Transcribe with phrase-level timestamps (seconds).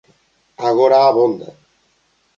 [0.69, 1.47] Agora abonda.